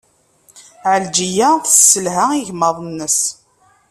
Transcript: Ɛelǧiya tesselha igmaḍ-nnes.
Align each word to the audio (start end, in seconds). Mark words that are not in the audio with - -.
Ɛelǧiya 0.91 1.49
tesselha 1.65 2.25
igmaḍ-nnes. 2.41 3.19